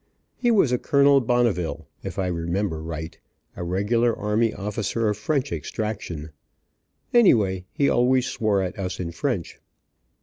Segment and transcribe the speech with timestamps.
[0.35, 3.19] He was a Colonel Bonneville, if I remember right,
[3.55, 6.31] a regular army officer of French extraction.
[7.13, 9.59] Anyway, he always swore at us in French.